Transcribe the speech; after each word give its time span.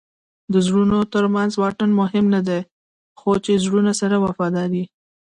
د 0.53 0.55
زړونو 0.67 0.97
ترمنځ 1.13 1.51
واټن 1.57 1.89
مهم 2.01 2.25
نه 2.33 2.41
دئ؛ 2.47 2.61
خو 3.19 3.31
چي 3.43 3.53
زړونه 3.65 3.91
سره 4.01 4.15
وفادار 4.25 4.69
يي. 4.79 4.85